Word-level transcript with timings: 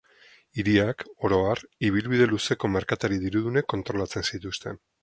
Hiriak, 0.61 1.03
oro 1.29 1.39
har, 1.49 1.61
ibilbide 1.91 2.29
luzeko 2.35 2.73
merkatari 2.79 3.25
dirudunek 3.27 3.73
kontrolatzen 3.77 4.31
zituzten. 4.35 4.87